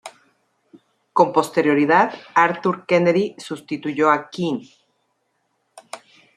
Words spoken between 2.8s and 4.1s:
Kennedy sustituyó